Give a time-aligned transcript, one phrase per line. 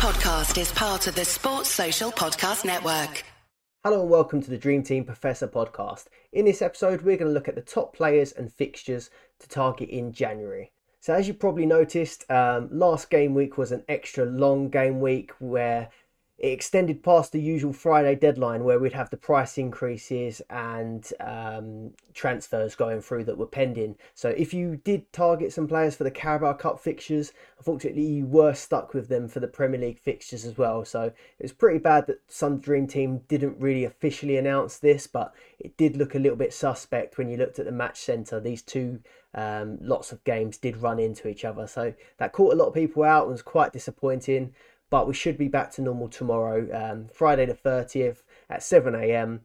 [0.00, 3.22] podcast is part of the Sports Social Podcast Network.
[3.84, 6.06] Hello and welcome to the Dream Team Professor podcast.
[6.32, 9.10] In this episode, we're going to look at the top players and fixtures
[9.40, 10.72] to target in January.
[11.00, 15.32] So, as you probably noticed, um, last game week was an extra long game week
[15.38, 15.90] where
[16.40, 21.92] it extended past the usual Friday deadline where we'd have the price increases and um,
[22.14, 23.94] transfers going through that were pending.
[24.14, 28.54] So if you did target some players for the Carabao Cup fixtures, unfortunately you were
[28.54, 30.82] stuck with them for the Premier League fixtures as well.
[30.82, 35.34] So it was pretty bad that some Dream Team didn't really officially announce this, but
[35.58, 38.40] it did look a little bit suspect when you looked at the match centre.
[38.40, 39.00] These two
[39.34, 41.66] um, lots of games did run into each other.
[41.66, 44.54] So that caught a lot of people out and was quite disappointing
[44.90, 49.42] but we should be back to normal tomorrow, um, Friday the 30th at 7 a.m.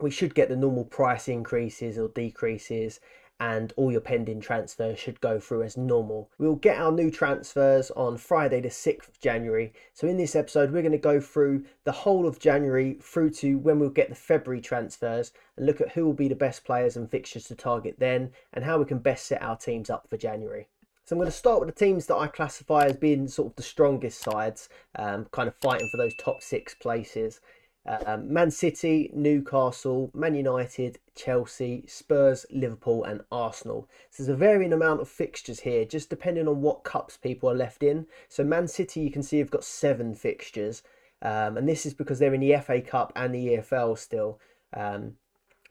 [0.00, 2.98] We should get the normal price increases or decreases,
[3.38, 6.30] and all your pending transfers should go through as normal.
[6.38, 9.72] We'll get our new transfers on Friday, the 6th of January.
[9.92, 13.58] So, in this episode, we're going to go through the whole of January through to
[13.58, 16.96] when we'll get the February transfers and look at who will be the best players
[16.96, 20.16] and fixtures to target then and how we can best set our teams up for
[20.16, 20.68] January.
[21.10, 23.56] So I'm going to start with the teams that I classify as being sort of
[23.56, 27.40] the strongest sides, um, kind of fighting for those top six places.
[27.84, 33.88] Um, Man City, Newcastle, Man United, Chelsea, Spurs, Liverpool, and Arsenal.
[34.10, 37.56] So there's a varying amount of fixtures here, just depending on what cups people are
[37.56, 38.06] left in.
[38.28, 40.84] So Man City, you can see, have got seven fixtures,
[41.22, 44.38] um, and this is because they're in the FA Cup and the EFL still.
[44.72, 45.14] Um,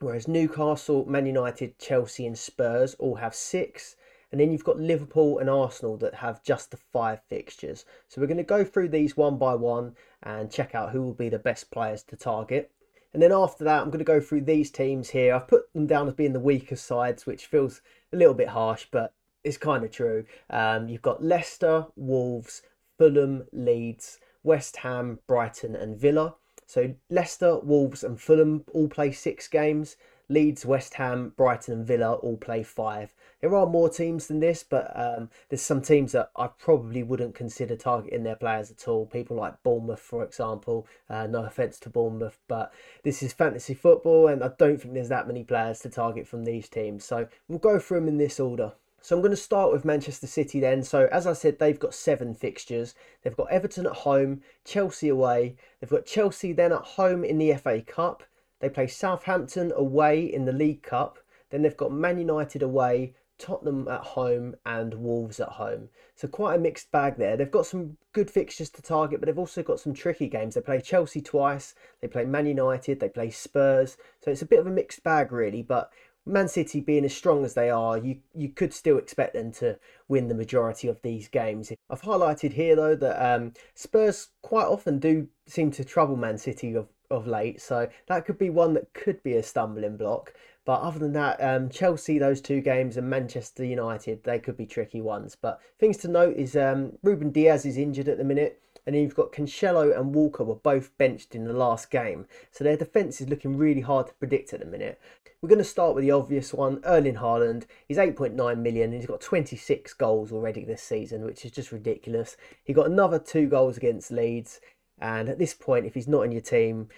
[0.01, 3.95] whereas Newcastle, Man United, Chelsea, and Spurs all have six.
[4.31, 7.85] And then you've got Liverpool and Arsenal that have just the five fixtures.
[8.08, 11.13] So we're going to go through these one by one and check out who will
[11.13, 12.71] be the best players to target.
[13.13, 15.33] And then after that, I'm going to go through these teams here.
[15.33, 17.81] I've put them down as being the weaker sides, which feels
[18.13, 19.13] a little bit harsh, but
[19.44, 20.25] it's kind of true.
[20.49, 22.61] Um, you've got Leicester, Wolves,
[22.97, 26.36] Fulham, Leeds, West Ham, Brighton, and Villa.
[26.67, 29.95] So Leicester, Wolves, and Fulham all play six games.
[30.30, 33.14] Leeds, West Ham, Brighton, and Villa all play five.
[33.42, 37.33] There are more teams than this, but um, there's some teams that I probably wouldn't
[37.36, 39.05] consider targeting their players at all.
[39.05, 40.87] People like Bournemouth, for example.
[41.09, 42.71] Uh, no offense to Bournemouth, but
[43.03, 46.45] this is fantasy football, and I don't think there's that many players to target from
[46.45, 47.03] these teams.
[47.03, 48.73] So we'll go through them in this order.
[49.02, 50.83] So I'm going to start with Manchester City then.
[50.83, 52.95] So as I said, they've got seven fixtures.
[53.23, 55.55] They've got Everton at home, Chelsea away.
[55.80, 58.23] They've got Chelsea then at home in the FA Cup.
[58.59, 61.20] They play Southampton away in the League Cup.
[61.49, 65.89] Then they've got Man United away, Tottenham at home, and Wolves at home.
[66.15, 67.37] So quite a mixed bag there.
[67.37, 70.55] They've got some good fixtures to target, but they've also got some tricky games.
[70.55, 73.97] They play Chelsea twice, they play Man United, they play Spurs.
[74.23, 75.64] So it's a bit of a mixed bag, really.
[75.64, 75.91] But
[76.26, 79.80] Man City being as strong as they are, you you could still expect them to
[80.08, 81.71] win the majority of these games.
[81.89, 86.76] I've highlighted here though that um, Spurs quite often do seem to trouble Man City
[86.76, 90.33] of of late, so that could be one that could be a stumbling block.
[90.65, 94.65] But other than that, um, Chelsea, those two games, and Manchester United, they could be
[94.65, 95.36] tricky ones.
[95.36, 99.03] But things to note is um, Ruben Dias is injured at the minute, and then
[99.03, 103.21] you've got Cancelo and Walker were both benched in the last game, so their defence
[103.21, 104.99] is looking really hard to predict at the minute.
[105.41, 107.65] We're going to start with the obvious one, Erling Haaland.
[107.87, 112.36] He's 8.9 million, and he's got 26 goals already this season, which is just ridiculous.
[112.64, 114.59] He got another two goals against Leeds.
[114.99, 116.89] And at this point, if he's not in your team,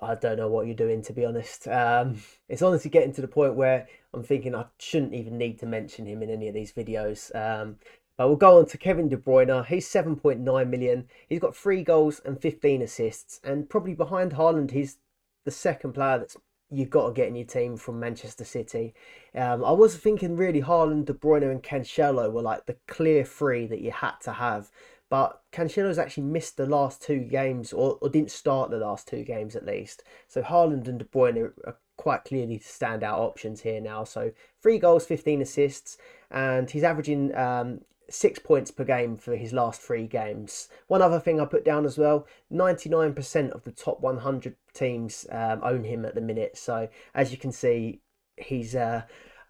[0.00, 1.68] I don't know what you're doing, to be honest.
[1.68, 5.66] Um, it's honestly getting to the point where I'm thinking I shouldn't even need to
[5.66, 7.34] mention him in any of these videos.
[7.34, 7.76] Um,
[8.16, 9.66] but we'll go on to Kevin De Bruyne.
[9.66, 11.08] He's 7.9 million.
[11.28, 13.40] He's got three goals and 15 assists.
[13.44, 14.98] And probably behind Haaland, he's
[15.44, 16.36] the second player that's
[16.70, 18.94] you've got to get in your team from Manchester City.
[19.34, 23.66] Um, I was thinking really Haaland, De Bruyne, and Cancelo were like the clear three
[23.66, 24.70] that you had to have.
[25.16, 29.22] But Cancelo's actually missed the last two games, or, or didn't start the last two
[29.22, 30.02] games at least.
[30.28, 34.04] So Haaland and De Bruyne are, quite clearly standout options here now.
[34.04, 34.32] So
[34.62, 35.96] three goals, 15 assists,
[36.30, 40.68] and he's averaging um, six points per game for his last three games.
[40.86, 45.60] One other thing I put down as well 99% of the top 100 teams um,
[45.62, 46.58] own him at the minute.
[46.58, 48.02] So as you can see,
[48.36, 49.04] he's uh,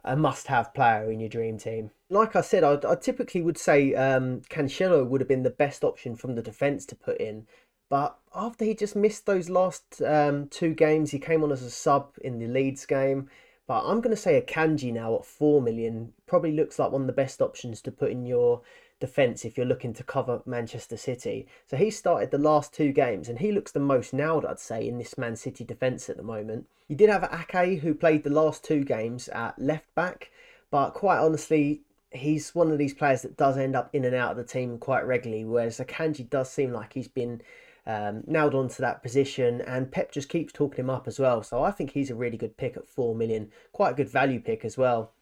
[0.07, 1.91] a must have player in your dream team.
[2.09, 5.83] Like I said, I, I typically would say um, Cancelo would have been the best
[5.85, 7.47] option from the defence to put in.
[7.89, 11.71] But after he just missed those last um, two games, he came on as a
[11.71, 13.29] sub in the Leeds game.
[13.67, 17.07] But I'm going to say Akanji now at 4 million probably looks like one of
[17.09, 18.63] the best options to put in your
[18.99, 21.47] defence if you're looking to cover Manchester City.
[21.67, 24.87] So he started the last two games and he looks the most nailed, I'd say,
[24.87, 26.67] in this Man City defence at the moment.
[26.89, 30.31] You did have Ake who played the last two games at left back,
[30.71, 34.33] but quite honestly, he's one of these players that does end up in and out
[34.33, 37.43] of the team quite regularly, whereas Akanji does seem like he's been
[37.87, 41.43] um, nailed onto that position, and Pep just keeps talking him up as well.
[41.43, 44.41] So I think he's a really good pick at four million, quite a good value
[44.41, 45.13] pick as well.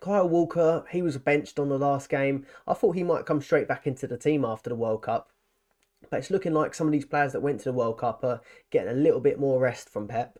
[0.00, 2.46] Kyle Walker, he was benched on the last game.
[2.66, 5.30] I thought he might come straight back into the team after the World Cup.
[6.10, 8.40] But it's looking like some of these players that went to the World Cup are
[8.70, 10.38] getting a little bit more rest from Pep.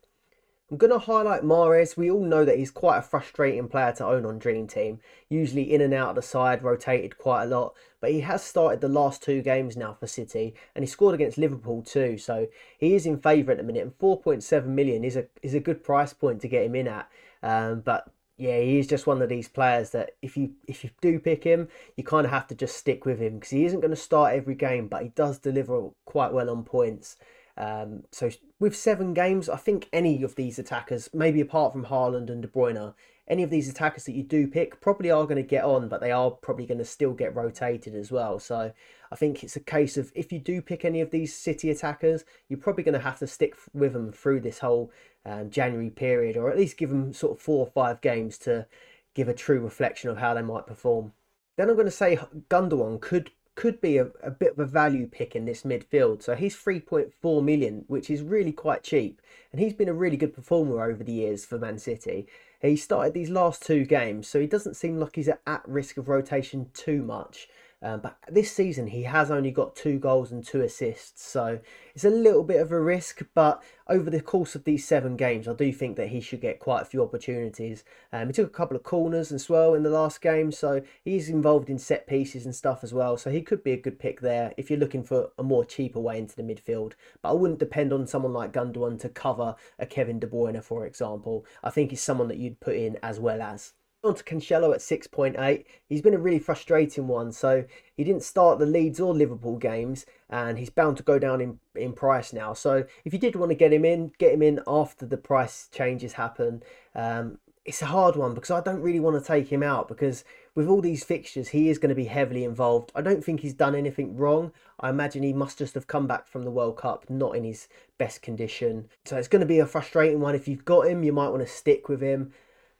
[0.70, 1.96] I'm going to highlight Mahrez.
[1.96, 4.98] We all know that he's quite a frustrating player to own on Dream Team.
[5.28, 7.74] Usually in and out of the side, rotated quite a lot.
[8.00, 11.38] But he has started the last two games now for City, and he scored against
[11.38, 12.18] Liverpool too.
[12.18, 12.48] So
[12.78, 15.84] he is in favour at the minute, and 4.7 million is a is a good
[15.84, 17.08] price point to get him in at.
[17.44, 21.18] Um, but yeah, he's just one of these players that if you if you do
[21.18, 23.90] pick him, you kind of have to just stick with him because he isn't going
[23.90, 27.16] to start every game, but he does deliver quite well on points.
[27.56, 28.30] Um, so
[28.60, 32.48] with seven games, I think any of these attackers, maybe apart from Haaland and De
[32.48, 32.92] Bruyne,
[33.28, 36.00] any of these attackers that you do pick probably are going to get on, but
[36.00, 38.38] they are probably going to still get rotated as well.
[38.38, 38.72] So
[39.10, 42.24] I think it's a case of if you do pick any of these City attackers,
[42.48, 44.92] you're probably going to have to stick with them through this whole
[45.24, 48.66] um, January period, or at least give them sort of four or five games to
[49.14, 51.12] give a true reflection of how they might perform.
[51.56, 52.18] Then I'm going to say
[52.48, 56.22] Gundogan could could be a, a bit of a value pick in this midfield.
[56.22, 59.22] So he's 3.4 million, which is really quite cheap.
[59.50, 62.28] And he's been a really good performer over the years for Man City.
[62.66, 66.08] He started these last two games, so he doesn't seem like he's at risk of
[66.08, 67.48] rotation too much.
[67.82, 71.60] Um, but this season, he has only got two goals and two assists, so
[71.94, 73.22] it's a little bit of a risk.
[73.34, 76.58] But over the course of these seven games, I do think that he should get
[76.58, 77.84] quite a few opportunities.
[78.12, 81.28] Um, he took a couple of corners as well in the last game, so he's
[81.28, 83.18] involved in set pieces and stuff as well.
[83.18, 86.00] So he could be a good pick there if you're looking for a more cheaper
[86.00, 86.94] way into the midfield.
[87.20, 90.86] But I wouldn't depend on someone like Gundogan to cover a Kevin De Bruyne, for
[90.86, 91.44] example.
[91.62, 93.74] I think he's someone that you'd put in as well as
[94.06, 95.64] on to Cancelo at 6.8.
[95.88, 97.32] He's been a really frustrating one.
[97.32, 97.64] So
[97.96, 101.58] he didn't start the Leeds or Liverpool games, and he's bound to go down in,
[101.74, 102.52] in price now.
[102.52, 105.68] So if you did want to get him in, get him in after the price
[105.72, 106.62] changes happen.
[106.94, 110.24] Um, it's a hard one because I don't really want to take him out because
[110.54, 112.92] with all these fixtures, he is going to be heavily involved.
[112.94, 114.52] I don't think he's done anything wrong.
[114.78, 117.66] I imagine he must just have come back from the World Cup not in his
[117.98, 118.88] best condition.
[119.04, 120.36] So it's going to be a frustrating one.
[120.36, 122.32] If you've got him, you might want to stick with him.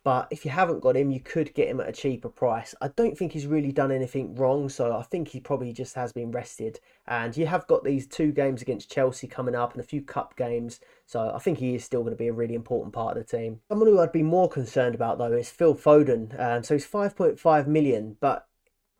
[0.06, 2.76] But if you haven't got him, you could get him at a cheaper price.
[2.80, 6.12] I don't think he's really done anything wrong, so I think he probably just has
[6.12, 6.78] been rested.
[7.08, 10.36] And you have got these two games against Chelsea coming up and a few cup
[10.36, 13.26] games, so I think he is still going to be a really important part of
[13.26, 13.62] the team.
[13.68, 16.38] Someone who I'd be more concerned about though is Phil Foden.
[16.40, 18.46] Um, so he's 5.5 million, but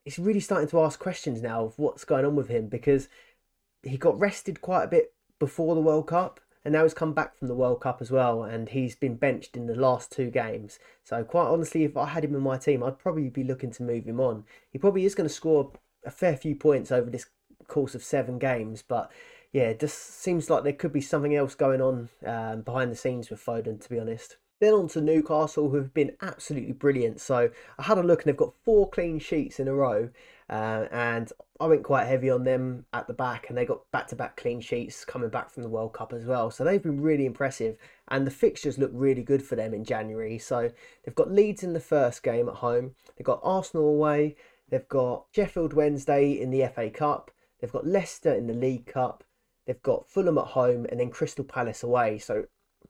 [0.04, 3.08] it's really starting to ask questions now of what's going on with him because
[3.84, 7.38] he got rested quite a bit before the World Cup and now he's come back
[7.38, 10.80] from the World Cup as well, and he's been benched in the last two games.
[11.04, 13.84] So quite honestly, if I had him in my team, I'd probably be looking to
[13.84, 14.42] move him on.
[14.72, 15.70] He probably is going to score
[16.04, 17.26] a fair few points over this
[17.68, 19.12] course of seven games, but
[19.52, 22.96] yeah, it just seems like there could be something else going on um, behind the
[22.96, 24.36] scenes with Foden, to be honest.
[24.60, 27.20] Then on to Newcastle, who have been absolutely brilliant.
[27.20, 30.10] So I had a look and they've got four clean sheets in a row.
[30.48, 34.06] Uh, and I went quite heavy on them at the back, and they got back
[34.08, 36.50] to back clean sheets coming back from the World Cup as well.
[36.50, 37.76] So they've been really impressive,
[38.08, 40.38] and the fixtures look really good for them in January.
[40.38, 40.70] So
[41.04, 44.36] they've got Leeds in the first game at home, they've got Arsenal away,
[44.68, 49.24] they've got Sheffield Wednesday in the FA Cup, they've got Leicester in the League Cup,
[49.66, 52.18] they've got Fulham at home, and then Crystal Palace away.
[52.18, 52.44] So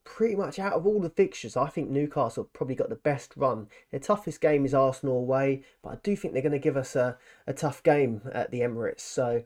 [0.07, 3.69] pretty much out of all the fixtures, I think Newcastle probably got the best run.
[3.91, 6.97] Their toughest game is Arsenal away, but I do think they're going to give us
[6.97, 9.01] a, a tough game at the Emirates.
[9.01, 9.43] So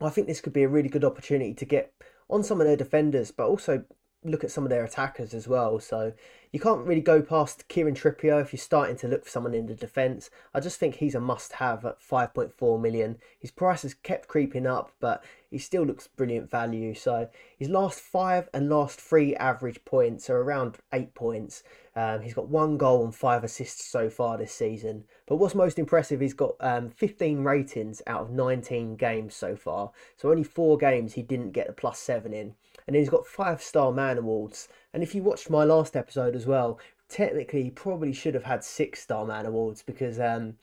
[0.00, 1.92] I think this could be a really good opportunity to get
[2.28, 3.84] on some of their defenders, but also
[4.24, 5.80] look at some of their attackers as well.
[5.80, 6.12] So
[6.52, 9.66] you can't really go past Kieran Trippier if you're starting to look for someone in
[9.66, 10.30] the defence.
[10.54, 13.18] I just think he's a must have at 5.4 million.
[13.38, 16.94] His price has kept creeping up, but he still looks brilliant value.
[16.94, 21.62] So his last five and last three average points are around eight points.
[21.96, 25.04] Um, he's got one goal and five assists so far this season.
[25.26, 29.90] But what's most impressive, he's got um, 15 ratings out of 19 games so far.
[30.16, 32.54] So only four games he didn't get a plus seven in.
[32.86, 34.68] And he's got five star man awards.
[34.92, 38.64] And if you watched my last episode as well, technically he probably should have had
[38.64, 40.54] six star man awards because um,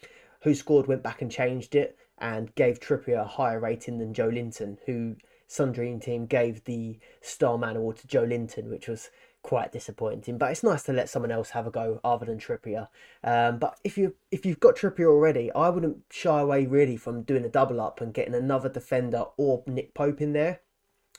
[0.46, 5.16] WhoScored went back and changed it and gave Trippier a higher rating than Joelinton, who
[5.48, 9.10] Sun Dream Team gave the star man Award to Joelinton, which was
[9.42, 10.38] quite disappointing.
[10.38, 12.88] But it's nice to let someone else have a go other than Trippier.
[13.24, 17.24] Um, but if you if you've got Trippier already, I wouldn't shy away really from
[17.24, 20.62] doing a double up and getting another defender or Nick Pope in there.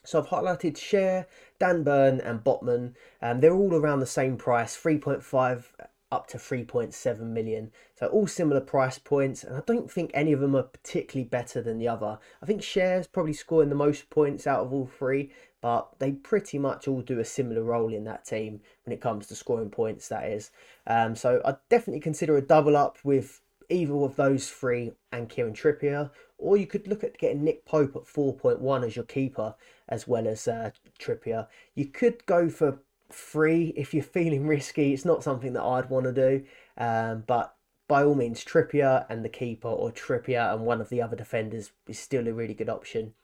[0.05, 1.27] So I've highlighted Schär,
[1.59, 2.95] Dan Burn, and Botman.
[3.21, 5.65] Um, they're all around the same price, 3.5
[6.13, 7.71] up to 3.7 million.
[7.99, 11.63] So all similar price points, and I don't think any of them are particularly better
[11.63, 12.19] than the other.
[12.43, 15.31] I think Schär's probably scoring the most points out of all three,
[15.61, 19.27] but they pretty much all do a similar role in that team when it comes
[19.29, 20.51] to scoring points, that is.
[20.87, 23.41] Um, so I'd definitely consider a double up with
[23.71, 27.97] either of those three and Kieran Trippier, or you could look at getting Nick Pope
[27.97, 29.55] at 4.1 as your keeper
[29.89, 31.47] as well as uh, Trippier.
[31.75, 34.93] You could go for free if you're feeling risky.
[34.93, 36.45] It's not something that I'd want to do,
[36.79, 37.55] um, but
[37.89, 41.73] by all means, Trippier and the keeper, or Trippier and one of the other defenders,
[41.89, 43.15] is still a really good option.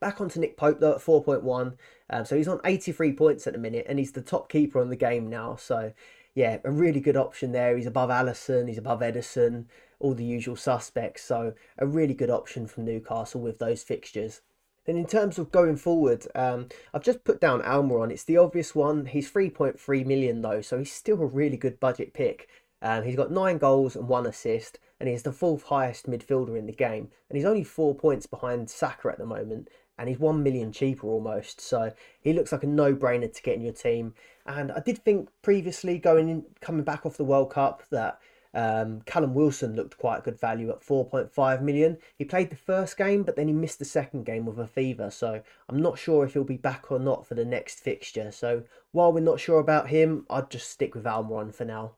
[0.00, 1.76] Back onto Nick Pope though at 4.1.
[2.10, 4.90] Um, so he's on 83 points at the minute and he's the top keeper on
[4.90, 5.56] the game now.
[5.56, 5.92] So
[6.36, 7.76] yeah, a really good option there.
[7.76, 9.64] He's above Alisson, he's above Ederson,
[9.98, 11.24] all the usual suspects.
[11.24, 14.42] So a really good option from Newcastle with those fixtures.
[14.84, 18.12] Then in terms of going forward, um, I've just put down Almiron.
[18.12, 19.06] It's the obvious one.
[19.06, 22.48] He's 3.3 million though, so he's still a really good budget pick.
[22.82, 26.66] Um, he's got nine goals and one assist, and he's the fourth highest midfielder in
[26.66, 27.08] the game.
[27.30, 31.06] And he's only four points behind Saka at the moment, and he's one million cheaper
[31.06, 31.60] almost.
[31.60, 34.14] So he looks like a no-brainer to get in your team.
[34.46, 38.20] And I did think previously, going in, coming back off the World Cup, that
[38.56, 41.98] um, Callum Wilson looked quite a good value at 4.5 million.
[42.16, 45.10] He played the first game, but then he missed the second game with a fever.
[45.10, 48.30] So I'm not sure if he'll be back or not for the next fixture.
[48.30, 48.62] So
[48.92, 51.92] while we're not sure about him, I'd just stick with Almiron for now.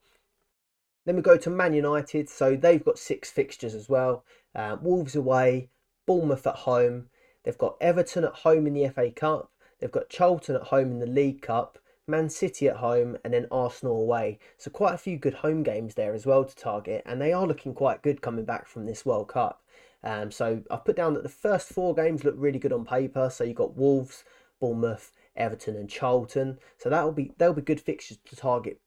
[1.06, 2.28] Then we go to Man United.
[2.28, 4.24] So they've got six fixtures as well.
[4.52, 5.68] Uh, Wolves away,
[6.06, 7.08] Bournemouth at home.
[7.44, 9.50] They've got Everton at home in the FA Cup.
[9.78, 11.78] They've got Charlton at home in the League Cup.
[12.08, 14.38] Man City at home, and then Arsenal away.
[14.56, 17.46] So quite a few good home games there as well to target, and they are
[17.46, 19.62] looking quite good coming back from this World Cup.
[20.02, 23.28] Um, so I've put down that the first four games look really good on paper.
[23.30, 24.24] So you've got Wolves,
[24.60, 26.58] Bournemouth, Everton, and Charlton.
[26.78, 28.80] So that'll be they'll be good fixtures to target,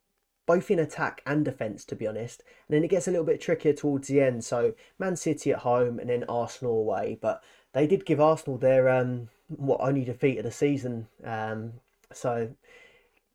[0.47, 2.43] both in attack and defence, to be honest.
[2.67, 4.43] And then it gets a little bit trickier towards the end.
[4.43, 7.19] So Man City at home, and then Arsenal away.
[7.21, 11.07] But they did give Arsenal their um, what only defeat of the season.
[11.23, 11.73] Um,
[12.13, 12.49] so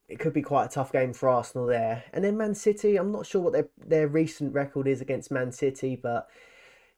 [0.09, 2.05] it could be quite a tough game for Arsenal there.
[2.12, 5.52] And then Man City, I'm not sure what their their recent record is against Man
[5.52, 6.28] City, but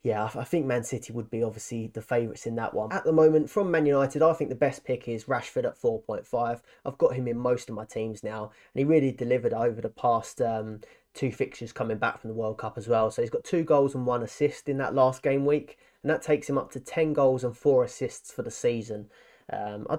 [0.05, 2.93] yeah, I think Man City would be obviously the favourites in that one.
[2.93, 6.61] At the moment, from Man United, I think the best pick is Rashford at 4.5.
[6.85, 9.89] I've got him in most of my teams now, and he really delivered over the
[9.89, 10.81] past um,
[11.15, 13.11] two fixtures coming back from the World Cup as well.
[13.11, 16.23] So he's got two goals and one assist in that last game week, and that
[16.23, 19.11] takes him up to 10 goals and four assists for the season.
[19.53, 19.99] Um, I'd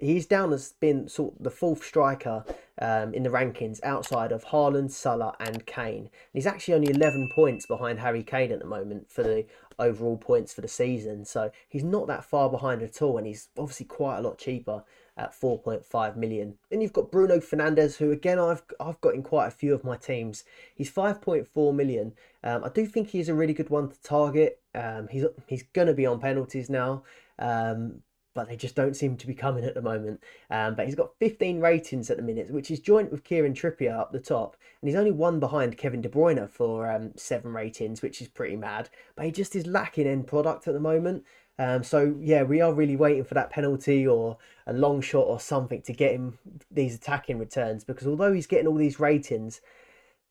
[0.00, 2.44] he's down as being sort of the fourth striker
[2.80, 6.04] um, in the rankings outside of Haaland, Salah, and Kane.
[6.04, 9.46] And he's actually only 11 points behind Harry Kane at the moment for the
[9.78, 11.24] overall points for the season.
[11.24, 14.84] So he's not that far behind at all, and he's obviously quite a lot cheaper
[15.16, 16.56] at 4.5 million.
[16.70, 19.84] Then you've got Bruno Fernandes, who again I've I've got in quite a few of
[19.84, 20.44] my teams.
[20.74, 22.14] He's 5.4 million.
[22.42, 24.60] Um, I do think he's a really good one to target.
[24.74, 27.02] Um, he's he's gonna be on penalties now.
[27.38, 28.02] Um,
[28.34, 30.22] but they just don't seem to be coming at the moment.
[30.50, 33.98] Um, but he's got 15 ratings at the minute, which is joint with Kieran Trippier
[33.98, 38.02] up the top, and he's only one behind Kevin De Bruyne for um, seven ratings,
[38.02, 38.88] which is pretty mad.
[39.16, 41.24] But he just is lacking end product at the moment.
[41.58, 45.38] Um, so yeah, we are really waiting for that penalty or a long shot or
[45.38, 46.38] something to get him
[46.70, 49.60] these attacking returns because although he's getting all these ratings,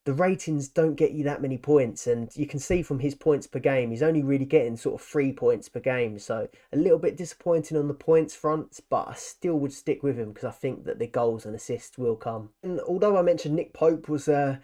[0.09, 3.45] the ratings don't get you that many points and you can see from his points
[3.45, 6.17] per game he's only really getting sort of three points per game.
[6.17, 10.17] So a little bit disappointing on the points front but i still would stick with
[10.17, 12.49] him because i think that the goals and assists will come.
[12.63, 14.57] And although i mentioned nick pope was uh,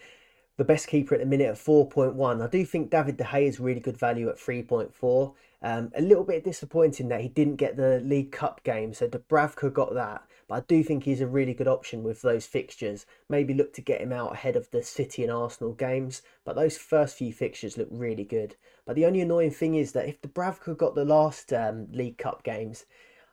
[0.58, 3.60] the best keeper at the minute at 4.1 i do think david de gea is
[3.60, 8.00] really good value at 3.4 um, a little bit disappointing that he didn't get the
[8.04, 11.68] league cup game so dubravka got that but I do think he's a really good
[11.68, 13.06] option with those fixtures.
[13.30, 16.22] Maybe look to get him out ahead of the City and Arsenal games.
[16.44, 18.56] But those first few fixtures look really good.
[18.86, 22.44] But the only annoying thing is that if Dubravka got the last um, League Cup
[22.44, 22.86] games,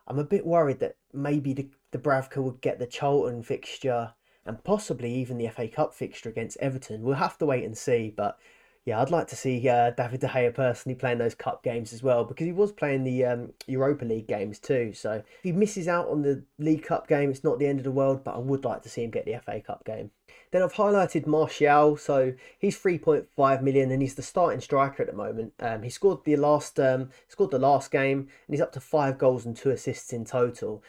[0.07, 4.14] I'm a bit worried that maybe the Dubravka would get the Charlton fixture
[4.45, 7.03] and possibly even the FA Cup fixture against Everton.
[7.03, 8.39] We'll have to wait and see, but
[8.85, 12.03] yeah, I'd like to see uh, David De Gea personally playing those cup games as
[12.03, 14.93] well because he was playing the um, Europa League games too.
[14.93, 17.85] So if he misses out on the League Cup game, it's not the end of
[17.85, 20.11] the world, but I would like to see him get the FA Cup game.
[20.51, 25.17] Then I've highlighted Martial, so he's 3.5 million and he's the starting striker at the
[25.17, 25.53] moment.
[25.61, 29.17] Um, he scored the last um, scored the last game and he's up to five
[29.17, 30.83] goals and two assists in total.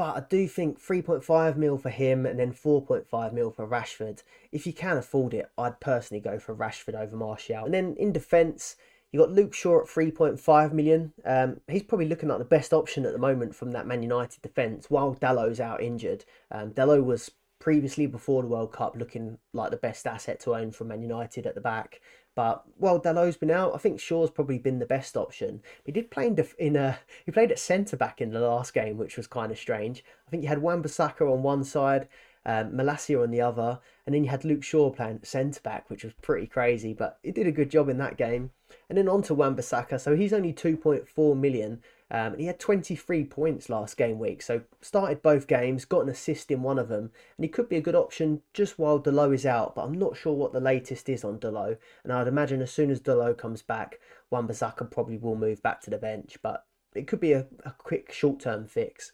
[0.00, 4.22] But I do think 3.5 mil for him and then 4.5 mil for Rashford.
[4.50, 7.66] If you can afford it, I'd personally go for Rashford over Martial.
[7.66, 8.76] And then in defence,
[9.12, 11.12] you got Luke Shaw at 3.5 million.
[11.26, 14.40] Um, he's probably looking like the best option at the moment from that Man United
[14.40, 16.24] defence while Dalot's out injured.
[16.50, 20.72] Um, Dalot was previously before the World Cup looking like the best asset to own
[20.72, 22.00] from Man United at the back.
[22.34, 25.62] But while Dalot's been out, I think Shaw's probably been the best option.
[25.84, 28.72] He did play in, def- in a, he played at centre back in the last
[28.72, 30.04] game, which was kind of strange.
[30.26, 32.08] I think you had Wan-Bissaka on one side,
[32.46, 36.04] um, Malacia on the other, and then you had Luke Shaw playing centre back, which
[36.04, 36.94] was pretty crazy.
[36.94, 38.50] But he did a good job in that game.
[38.88, 41.82] And then on to Wan-Bissaka, so he's only 2.4 million.
[42.10, 46.50] Um, he had 23 points last game week, so started both games, got an assist
[46.50, 49.46] in one of them, and he could be a good option just while Dalot is
[49.46, 49.76] out.
[49.76, 52.90] But I'm not sure what the latest is on Dalot, and I'd imagine as soon
[52.90, 54.00] as Dalot comes back,
[54.30, 56.38] Wan-Bissaka probably will move back to the bench.
[56.42, 56.64] But
[56.94, 59.12] it could be a, a quick short-term fix.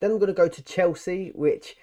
[0.00, 1.76] Then I'm going to go to Chelsea, which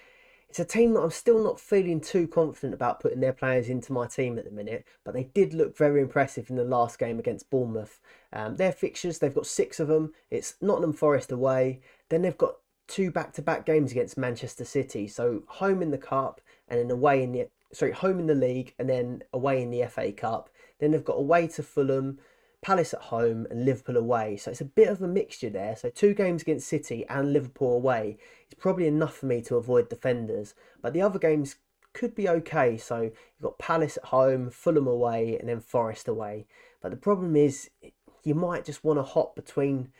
[0.54, 3.92] it's a team that I'm still not feeling too confident about putting their players into
[3.92, 7.18] my team at the minute, but they did look very impressive in the last game
[7.18, 7.98] against Bournemouth.
[8.32, 10.12] Um, their fixtures, they've got six of them.
[10.30, 11.80] It's Nottingham Forest away.
[12.08, 12.54] Then they've got
[12.86, 15.08] two back-to-back games against Manchester City.
[15.08, 18.74] So home in the cup and then away in the sorry home in the league
[18.78, 20.50] and then away in the FA Cup.
[20.78, 22.20] Then they've got away to Fulham,
[22.64, 24.38] Palace at home and Liverpool away.
[24.38, 25.76] So it's a bit of a mixture there.
[25.76, 28.16] So two games against City and Liverpool away
[28.48, 30.54] is probably enough for me to avoid defenders.
[30.80, 31.56] But the other games
[31.92, 32.78] could be okay.
[32.78, 36.46] So you've got Palace at home, Fulham away, and then Forest away.
[36.80, 37.68] But the problem is
[38.24, 39.92] you might just want to hop between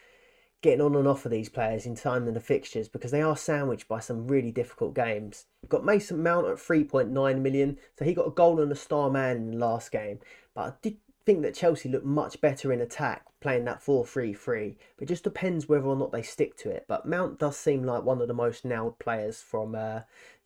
[0.63, 3.37] getting on and off of these players in time in the fixtures because they are
[3.37, 5.45] sandwiched by some really difficult games.
[5.61, 9.11] We've got Mason Mount at 3.9 million, so he got a goal and a star
[9.11, 10.21] man in the last game.
[10.55, 14.77] But I did think that Chelsea looked much better in attack playing that 4-3-3.
[14.97, 16.85] But it just depends whether or not they stick to it.
[16.89, 20.01] But Mount does seem like one of the most nailed players from uh,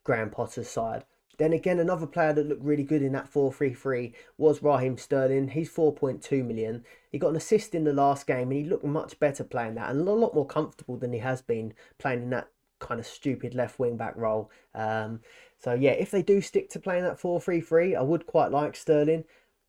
[0.04, 1.04] Graham Potter's side.
[1.38, 5.48] Then again, another player that looked really good in that 4-3-3 was Raheem Sterling.
[5.48, 6.84] He's 4.2 million.
[7.12, 9.90] He got an assist in the last game and he looked much better playing that
[9.90, 12.48] and a lot more comfortable than he has been playing in that
[12.80, 14.50] kind of stupid left wing back role.
[14.74, 15.20] Um,
[15.58, 19.24] so yeah, if they do stick to playing that 4-3-3, I would quite like Sterling.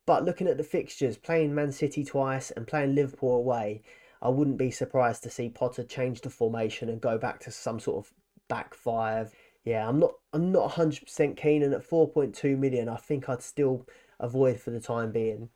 [0.06, 3.82] But looking at the fixtures, playing Man City twice and playing Liverpool away,
[4.22, 7.80] I wouldn't be surprised to see Potter change the formation and go back to some
[7.80, 8.12] sort of
[8.48, 9.32] back five.
[9.64, 13.86] Yeah, I'm not I'm not 100% keen and at 4.2 million, I think I'd still
[14.18, 15.48] avoid for the time being.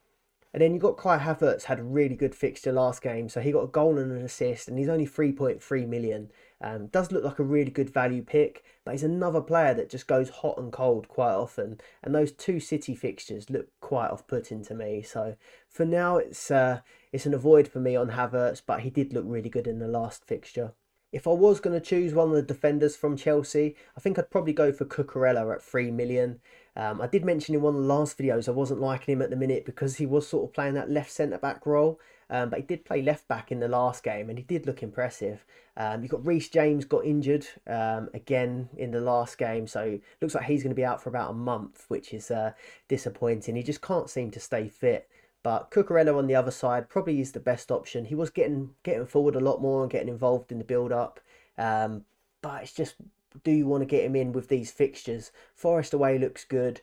[0.55, 3.51] And then you've got Kai Havertz had a really good fixture last game, so he
[3.51, 6.31] got a goal and an assist, and he's only 3.3 million.
[6.65, 10.07] Um, does look like a really good value pick, but he's another player that just
[10.07, 11.79] goes hot and cold quite often.
[12.03, 15.03] And those two City fixtures look quite off-putting to me.
[15.03, 15.37] So
[15.69, 16.81] for now, it's uh,
[17.13, 19.87] it's an avoid for me on Havertz, but he did look really good in the
[19.87, 20.73] last fixture.
[21.13, 24.31] If I was going to choose one of the defenders from Chelsea, I think I'd
[24.31, 26.41] probably go for Cucurella at 3 million.
[26.75, 29.29] Um, I did mention in one of the last videos I wasn't liking him at
[29.31, 32.01] the minute because he was sort of playing that left centre back role.
[32.31, 34.83] Um, but he did play left back in the last game and he did look
[34.83, 35.45] impressive.
[35.77, 40.35] Um, you've got Reece James got injured um, again in the last game, so looks
[40.35, 42.53] like he's going to be out for about a month, which is uh,
[42.89, 43.57] disappointing.
[43.57, 45.09] He just can't seem to stay fit.
[45.43, 48.07] But Cucurella on the other side probably is the best option.
[48.07, 51.21] He was getting getting forward a lot more and getting involved in the build up.
[51.59, 52.05] Um,
[52.41, 52.95] but it's just,
[53.43, 55.33] do you want to get him in with these fixtures?
[55.55, 56.81] Forest away looks good,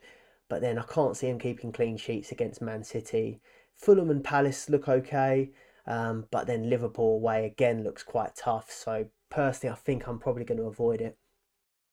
[0.48, 3.40] but then I can't see him keeping clean sheets against Man City.
[3.76, 5.50] Fulham and Palace look okay,
[5.86, 8.70] um, but then Liverpool away again looks quite tough.
[8.70, 11.16] So personally, I think I'm probably going to avoid it.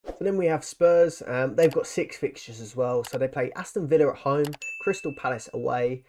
[0.06, 1.22] So then we have Spurs.
[1.26, 3.04] Um, they've got six fixtures as well.
[3.04, 4.46] So they play Aston Villa at home,
[4.82, 6.04] Crystal Palace away,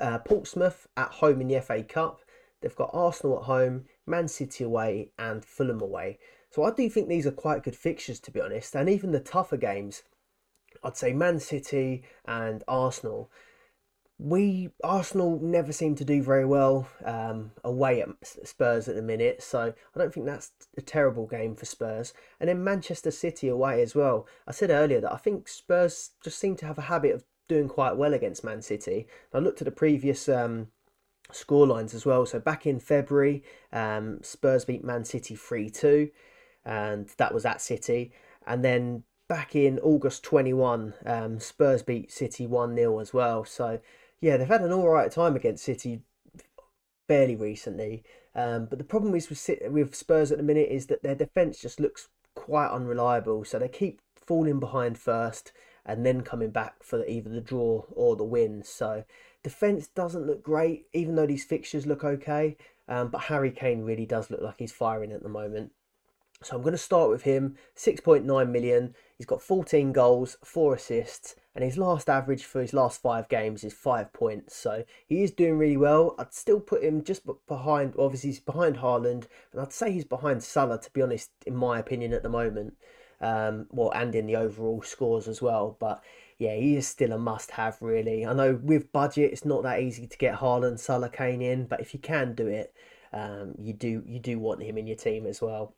[0.00, 2.20] uh, Portsmouth at home in the FA Cup.
[2.60, 6.18] They've got Arsenal at home, Man City away, and Fulham away.
[6.50, 8.74] So I do think these are quite good fixtures, to be honest.
[8.74, 10.02] And even the tougher games,
[10.82, 13.30] I'd say Man City and Arsenal
[14.18, 19.42] we Arsenal never seem to do very well um, away at Spurs at the minute,
[19.42, 22.14] so I don't think that's a terrible game for Spurs.
[22.40, 24.26] And then Manchester City away as well.
[24.46, 27.68] I said earlier that I think Spurs just seem to have a habit of doing
[27.68, 29.06] quite well against Man City.
[29.34, 30.68] I looked at the previous um,
[31.30, 32.24] score lines as well.
[32.24, 36.10] So back in February, um, Spurs beat Man City 3 2,
[36.64, 38.12] and that was at City.
[38.46, 43.44] And then back in August 21, um, Spurs beat City 1 0 as well.
[43.44, 43.80] So
[44.20, 46.02] yeah, they've had an all right time against City
[47.08, 48.02] fairly recently.
[48.34, 51.60] Um, but the problem is with, with Spurs at the minute is that their defence
[51.60, 53.44] just looks quite unreliable.
[53.44, 55.52] So they keep falling behind first
[55.84, 58.62] and then coming back for either the draw or the win.
[58.62, 59.04] So
[59.42, 62.56] defence doesn't look great, even though these fixtures look okay.
[62.88, 65.72] Um, but Harry Kane really does look like he's firing at the moment.
[66.42, 67.56] So I'm going to start with him.
[67.76, 68.94] 6.9 million.
[69.16, 73.64] He's got 14 goals, 4 assists, and his last average for his last five games
[73.64, 74.54] is 5 points.
[74.54, 76.14] So he is doing really well.
[76.18, 80.42] I'd still put him just behind, obviously, he's behind Haaland, and I'd say he's behind
[80.44, 82.74] Salah, to be honest, in my opinion, at the moment.
[83.20, 85.76] um, well, and in the overall scores as well.
[85.80, 86.02] But
[86.38, 88.26] yeah, he is still a must-have, really.
[88.26, 91.80] I know with budget, it's not that easy to get Haaland, Salah, Kane in, but
[91.80, 92.74] if you can do it,
[93.12, 95.74] um, you do you do want him in your team as well.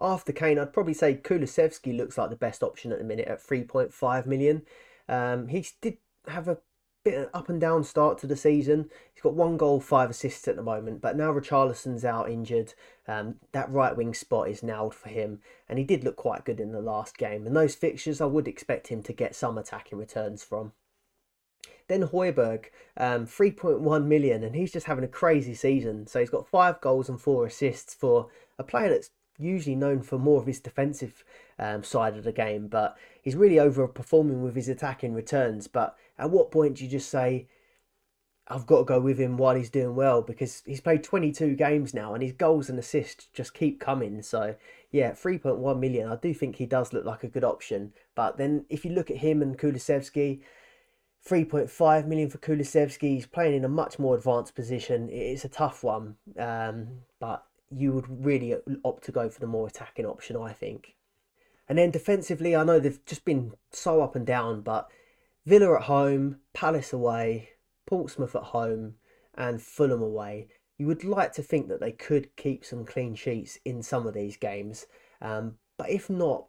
[0.00, 3.40] After Kane, I'd probably say Kulusevski looks like the best option at the minute at
[3.40, 4.62] 3.5 million.
[5.08, 6.58] Um, he did have a
[7.04, 8.90] bit of up and down start to the season.
[9.12, 12.74] He's got one goal, five assists at the moment, but now Richarlison's out injured.
[13.06, 16.60] Um, that right wing spot is nailed for him, and he did look quite good
[16.60, 17.46] in the last game.
[17.46, 20.72] And those fixtures, I would expect him to get some attacking returns from.
[21.86, 26.06] Then Højbjerg, um, 3.1 million, and he's just having a crazy season.
[26.06, 30.18] So he's got five goals and four assists for a player that's usually known for
[30.18, 31.24] more of his defensive
[31.58, 35.66] um, side of the game, but he's really overperforming with his attacking returns.
[35.66, 37.48] But at what point do you just say,
[38.46, 41.94] I've got to go with him while he's doing well because he's played 22 games
[41.94, 44.22] now and his goals and assists just keep coming.
[44.22, 44.54] So,
[44.90, 46.08] yeah, 3.1 million.
[46.08, 47.94] I do think he does look like a good option.
[48.14, 50.40] But then if you look at him and Kulusevski,
[51.26, 53.14] 3.5 million for Kulusevski.
[53.14, 55.08] He's playing in a much more advanced position.
[55.10, 59.66] It's a tough one, um, but you would really opt to go for the more
[59.66, 60.94] attacking option, I think.
[61.68, 64.90] And then defensively, I know they've just been so up and down, but
[65.46, 67.50] Villa at home, Palace away,
[67.86, 68.94] Portsmouth at home,
[69.34, 70.48] and Fulham away.
[70.78, 74.14] You would like to think that they could keep some clean sheets in some of
[74.14, 74.86] these games,
[75.20, 76.46] um, but if not,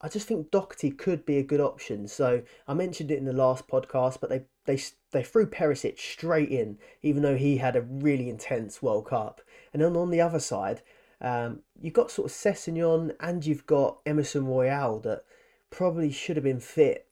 [0.00, 2.06] I just think Doherty could be a good option.
[2.06, 4.76] So I mentioned it in the last podcast, but they they
[5.16, 9.40] they threw Perisic straight in, even though he had a really intense World Cup.
[9.72, 10.82] And then on the other side,
[11.22, 15.24] um, you've got sort of Sessegnon and you've got Emerson Royal that
[15.70, 17.08] probably should have been fit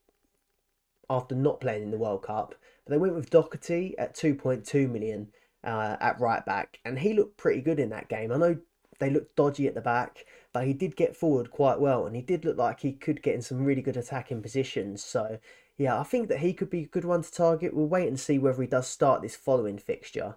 [1.09, 2.55] after not playing in the World Cup.
[2.85, 5.29] But they went with Doherty at 2.2 million
[5.64, 8.31] uh, at right back, and he looked pretty good in that game.
[8.31, 8.59] I know
[8.99, 12.23] they looked dodgy at the back, but he did get forward quite well, and he
[12.23, 15.03] did look like he could get in some really good attacking positions.
[15.03, 15.38] So,
[15.77, 17.75] yeah, I think that he could be a good one to target.
[17.75, 20.37] We'll wait and see whether he does start this following fixture.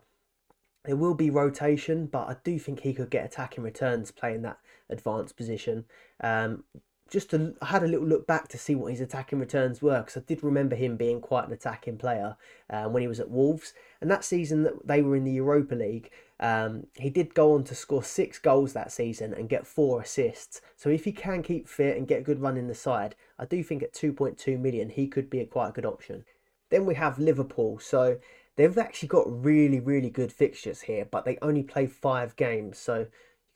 [0.86, 4.60] There will be rotation, but I do think he could get attacking returns playing that
[4.90, 5.86] advanced position.
[6.24, 6.64] Um,
[7.10, 10.00] just to, I had a little look back to see what his attacking returns were
[10.00, 12.36] because I did remember him being quite an attacking player
[12.70, 13.74] um, when he was at Wolves.
[14.02, 17.64] And that season that they were in the Europa League, um, he did go on
[17.66, 20.62] to score six goals that season and get four assists.
[20.76, 23.46] So if he can keep fit and get a good run in the side, I
[23.46, 26.26] do think at 2.2 million he could be a quite a good option.
[26.70, 27.80] Then we have Liverpool.
[27.80, 28.20] So
[28.56, 32.78] they've actually got really, really good fixtures here, but they only play five games.
[32.78, 33.08] So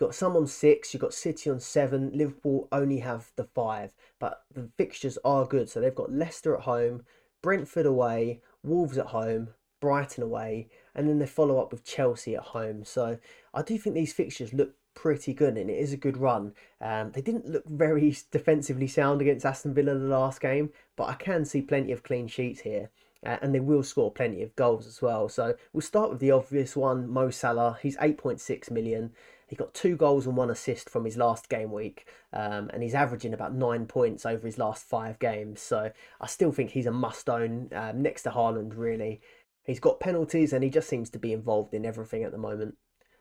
[0.02, 4.44] got some on six, you've got City on seven, Liverpool only have the five, but
[4.54, 5.70] the fixtures are good.
[5.70, 7.04] So they've got Leicester at home,
[7.42, 12.42] Brentford away, Wolves at home, Brighton away, and then they follow up with Chelsea at
[12.42, 12.84] home.
[12.84, 13.18] So
[13.54, 16.54] I do think these fixtures look pretty good and it is a good run.
[16.82, 21.14] Um, they didn't look very defensively sound against Aston Villa the last game, but I
[21.14, 22.90] can see plenty of clean sheets here.
[23.24, 25.30] Uh, and they will score plenty of goals as well.
[25.30, 27.78] So we'll start with the obvious one, Mo Salah.
[27.80, 29.12] He's 8.6 million.
[29.52, 32.96] He got two goals and one assist from his last game week, um, and he's
[32.96, 35.60] averaging about nine points over his last five games.
[35.60, 39.20] So I still think he's a must own um, next to Haaland, really.
[39.66, 42.78] He's got penalties and he just seems to be involved in everything at the moment.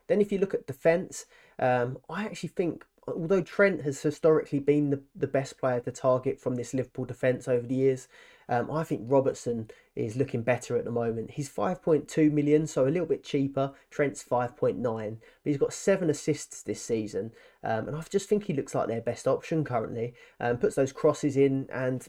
[0.07, 1.25] Then, if you look at defence,
[1.59, 6.39] um, I actually think although Trent has historically been the, the best player to target
[6.39, 8.07] from this Liverpool defence over the years,
[8.51, 11.31] um, I think Robertson is looking better at the moment.
[11.31, 13.71] He's 5.2 million, so a little bit cheaper.
[13.89, 17.31] Trent's 5.9, but he's got seven assists this season,
[17.63, 20.13] um, and I just think he looks like their best option currently.
[20.41, 22.05] Um, puts those crosses in, and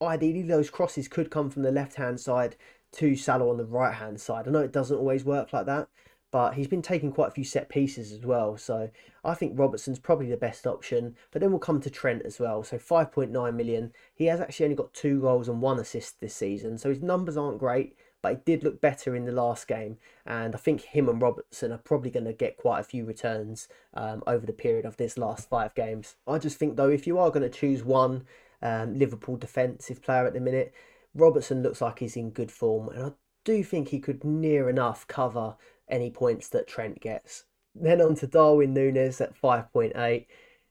[0.00, 2.56] ideally those crosses could come from the left hand side
[2.92, 4.48] to Salah on the right hand side.
[4.48, 5.88] I know it doesn't always work like that,
[6.32, 8.56] but he's been taking quite a few set pieces as well.
[8.56, 8.90] So
[9.22, 11.14] I think Robertson's probably the best option.
[11.30, 12.64] But then we'll come to Trent as well.
[12.64, 13.92] So 5.9 million.
[14.14, 16.78] He has actually only got two goals and one assist this season.
[16.78, 19.98] So his numbers aren't great, but he did look better in the last game.
[20.24, 23.68] And I think him and Robertson are probably going to get quite a few returns
[23.92, 26.16] um, over the period of this last five games.
[26.26, 28.24] I just think, though, if you are going to choose one
[28.62, 30.72] um, Liverpool defensive player at the minute,
[31.14, 32.88] Robertson looks like he's in good form.
[32.88, 33.12] And I
[33.44, 35.56] do think he could near enough cover
[35.88, 37.44] any points that Trent gets.
[37.74, 40.26] Then on to Darwin Nunez at 5.8.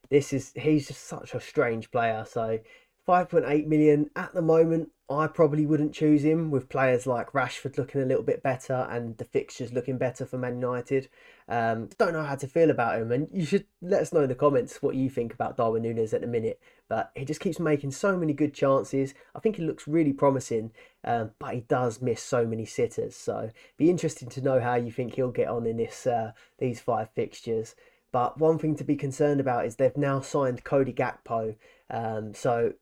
[0.10, 2.26] This is he's just such a strange player.
[2.28, 2.60] So
[3.08, 4.90] 5.8 million at the moment.
[5.10, 9.18] I probably wouldn't choose him with players like Rashford looking a little bit better and
[9.18, 11.10] the fixtures looking better for Man United.
[11.50, 14.30] Um, don't know how to feel about him, and you should let us know in
[14.30, 16.62] the comments what you think about Darwin Nunez at the minute.
[16.88, 19.14] But he just keeps making so many good chances.
[19.36, 20.72] I think he looks really promising,
[21.04, 23.16] um, but he does miss so many sitters.
[23.16, 26.32] So it'd be interesting to know how you think he'll get on in this uh,
[26.58, 27.76] these five fixtures.
[28.14, 31.56] But one thing to be concerned about is they've now signed Cody Gakpo.
[31.90, 32.74] Um, so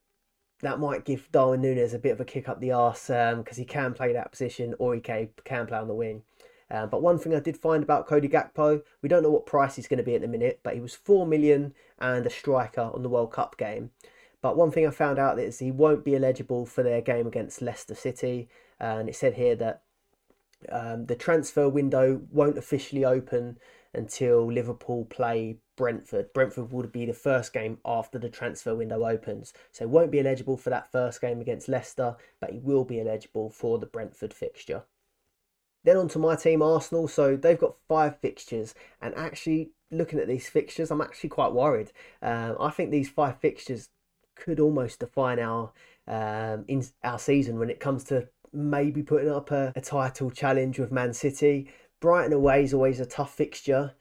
[0.62, 3.44] that might give Darwin Nunez a bit of a kick up the arse because um,
[3.56, 6.22] he can play that position or he can, can play on the wing.
[6.70, 9.76] Um, but one thing I did find about Cody Gakpo, we don't know what price
[9.76, 12.90] he's going to be at the minute, but he was 4 million and a striker
[12.94, 13.90] on the World Cup game.
[14.42, 17.60] But one thing I found out is he won't be eligible for their game against
[17.60, 18.48] Leicester City.
[18.78, 19.82] And it said here that
[20.70, 23.58] um, the transfer window won't officially open
[23.92, 26.34] until Liverpool play Brentford.
[26.34, 29.54] Brentford would be the first game after the transfer window opens.
[29.72, 33.48] So won't be eligible for that first game against Leicester, but he will be eligible
[33.48, 34.82] for the Brentford fixture.
[35.82, 37.08] Then on to my team, Arsenal.
[37.08, 41.92] So they've got five fixtures, and actually looking at these fixtures, I'm actually quite worried.
[42.20, 43.88] Um, I think these five fixtures
[44.36, 45.72] could almost define our
[46.06, 50.78] um, in our season when it comes to maybe putting up a, a title challenge
[50.78, 51.70] with Man City.
[52.00, 53.94] Brighton away is always a tough fixture.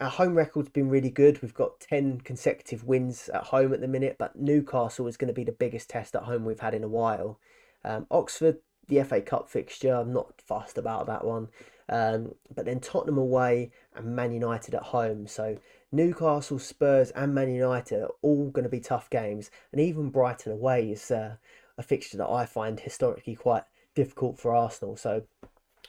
[0.00, 1.42] Our home record's been really good.
[1.42, 5.34] We've got 10 consecutive wins at home at the minute, but Newcastle is going to
[5.34, 7.38] be the biggest test at home we've had in a while.
[7.84, 11.48] Um, Oxford, the FA Cup fixture, I'm not fussed about that one.
[11.88, 15.26] Um, but then Tottenham away and Man United at home.
[15.26, 15.58] So
[15.90, 19.50] Newcastle, Spurs, and Man United are all going to be tough games.
[19.72, 21.36] And even Brighton away is uh,
[21.76, 24.96] a fixture that I find historically quite difficult for Arsenal.
[24.96, 25.24] So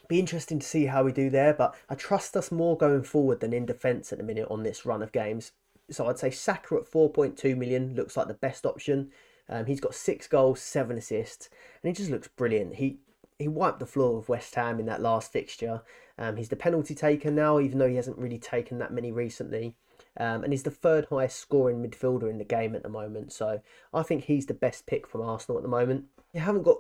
[0.08, 1.54] be interesting to see how we do there.
[1.54, 4.86] But I trust us more going forward than in defence at the minute on this
[4.86, 5.52] run of games.
[5.90, 9.12] So I'd say Saka at 4.2 million looks like the best option.
[9.50, 11.50] Um, he's got six goals, seven assists,
[11.82, 12.76] and he just looks brilliant.
[12.76, 13.00] He
[13.40, 15.82] he wiped the floor with West Ham in that last fixture.
[16.18, 19.76] Um, he's the penalty taker now, even though he hasn't really taken that many recently.
[20.18, 23.34] Um, and he's the third highest scoring midfielder in the game at the moment.
[23.34, 23.62] So
[23.94, 26.06] I think he's the best pick from Arsenal at the moment.
[26.32, 26.78] You haven't got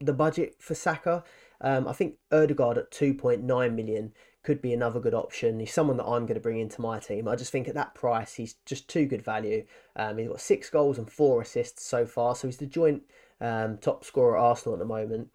[0.00, 1.22] the budget for Saka.
[1.62, 5.60] Um, I think Odegaard at 2.9 million could be another good option.
[5.60, 7.28] He's someone that I'm going to bring into my team.
[7.28, 9.64] I just think at that price, he's just too good value.
[9.94, 13.02] Um, he's got six goals and four assists so far, so he's the joint
[13.40, 15.28] um, top scorer at Arsenal at the moment.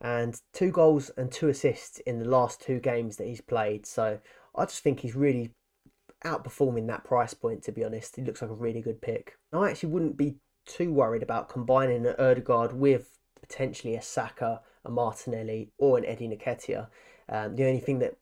[0.00, 3.86] And two goals and two assists in the last two games that he's played.
[3.86, 4.18] So
[4.56, 5.52] I just think he's really
[6.24, 8.16] outperforming that price point, to be honest.
[8.16, 9.36] He looks like a really good pick.
[9.52, 10.36] I actually wouldn't be
[10.66, 16.28] too worried about combining an Odegaard with potentially a Saka, a Martinelli, or an Eddie
[16.28, 16.88] Nketiah.
[17.28, 18.16] Um, the only thing that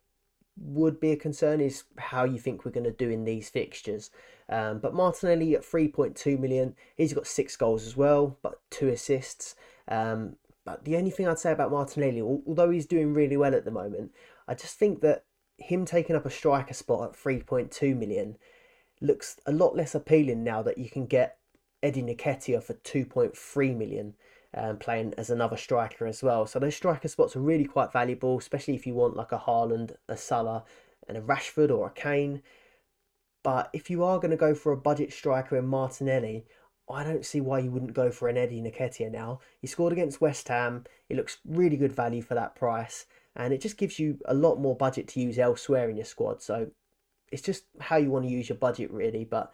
[0.58, 4.10] would be a concern is how you think we're going to do in these fixtures.
[4.48, 9.54] Um, but Martinelli at 3.2 million, he's got six goals as well, but two assists.
[9.88, 13.64] Um, but the only thing I'd say about Martinelli, although he's doing really well at
[13.64, 14.12] the moment,
[14.48, 15.24] I just think that
[15.58, 18.36] him taking up a striker spot at 3.2 million
[19.00, 21.38] looks a lot less appealing now that you can get
[21.82, 24.14] Eddie Nketiah for 2.3 million
[24.54, 26.46] um, playing as another striker as well.
[26.46, 29.96] So those striker spots are really quite valuable, especially if you want like a Haaland,
[30.08, 30.64] a Salah,
[31.08, 32.42] and a Rashford or a Kane.
[33.42, 36.46] But if you are going to go for a budget striker in Martinelli,
[36.90, 39.40] I don't see why you wouldn't go for an Eddie Nketiah now.
[39.60, 40.84] He scored against West Ham.
[41.08, 44.60] It looks really good value for that price, and it just gives you a lot
[44.60, 46.42] more budget to use elsewhere in your squad.
[46.42, 46.70] So
[47.30, 49.24] it's just how you want to use your budget, really.
[49.24, 49.52] But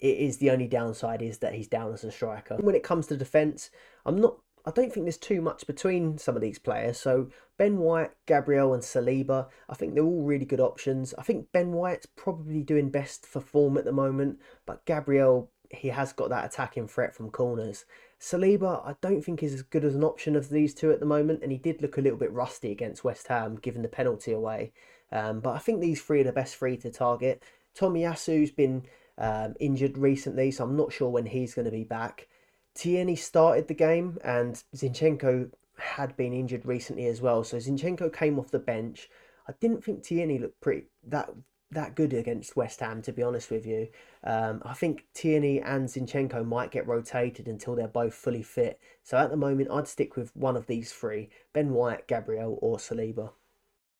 [0.00, 2.56] it is the only downside is that he's down as a striker.
[2.56, 3.70] When it comes to defence,
[4.04, 4.38] I'm not.
[4.66, 6.98] I don't think there's too much between some of these players.
[6.98, 11.14] So Ben White, Gabriel, and Saliba, I think they're all really good options.
[11.16, 15.88] I think Ben White's probably doing best for form at the moment, but Gabriel he
[15.88, 17.84] has got that attacking threat from corners.
[18.20, 21.06] Saliba, I don't think is as good as an option of these two at the
[21.06, 24.32] moment, and he did look a little bit rusty against West Ham, given the penalty
[24.32, 24.72] away.
[25.12, 27.42] Um, but I think these three are the best three to target.
[27.78, 28.82] Tomiyasu's been
[29.18, 32.28] um, injured recently, so I'm not sure when he's going to be back.
[32.74, 37.44] Tierney started the game, and Zinchenko had been injured recently as well.
[37.44, 39.08] So Zinchenko came off the bench.
[39.48, 41.30] I didn't think Tierney looked pretty that
[41.72, 43.88] that good against West Ham, to be honest with you.
[44.24, 48.80] Um, I think Tierney and Zinchenko might get rotated until they're both fully fit.
[49.04, 52.78] So at the moment, I'd stick with one of these three Ben White, Gabriel, or
[52.78, 53.30] Saliba.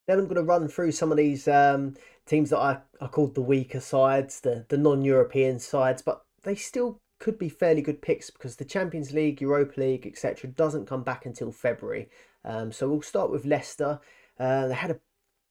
[0.06, 1.94] Then I'm going to run through some of these um,
[2.26, 6.54] teams that I, I called the weaker sides, the, the non European sides, but they
[6.54, 11.02] still could be fairly good picks because the Champions League, Europa League, etc., doesn't come
[11.02, 12.08] back until February.
[12.44, 14.00] Um, so we'll start with Leicester.
[14.38, 15.00] Uh, they had a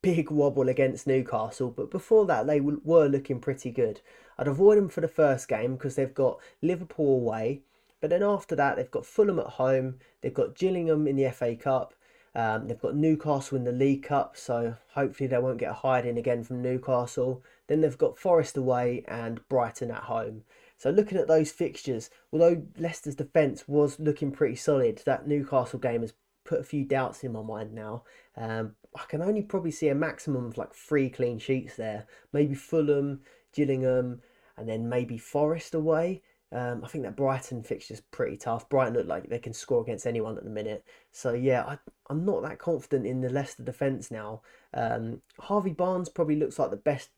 [0.01, 4.01] big wobble against Newcastle, but before that, they were looking pretty good.
[4.37, 7.61] I'd avoid them for the first game because they've got Liverpool away,
[8.01, 11.55] but then after that, they've got Fulham at home, they've got Gillingham in the FA
[11.55, 11.93] Cup,
[12.39, 16.17] um, they've got Newcastle in the League Cup, so hopefully they won't get a hiding
[16.17, 17.43] again from Newcastle.
[17.67, 20.43] Then they've got Forest away and Brighton at home.
[20.77, 25.99] So looking at those fixtures, although Leicester's defence was looking pretty solid, that Newcastle game
[25.99, 26.13] has
[26.45, 28.03] put a few doubts in my mind now.
[28.37, 32.07] Um, I can only probably see a maximum of like three clean sheets there.
[32.31, 33.19] Maybe Fulham,
[33.53, 34.21] Gillingham,
[34.55, 36.21] and then maybe Forest away.
[36.51, 38.67] Um, I think that Brighton fixture's pretty tough.
[38.69, 40.83] Brighton look like they can score against anyone at the minute.
[41.11, 41.77] So yeah, I,
[42.09, 44.41] I'm not that confident in the Leicester defence now.
[44.73, 47.09] Um, Harvey Barnes probably looks like the best